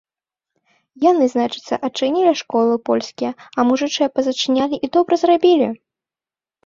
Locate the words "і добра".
4.89-5.15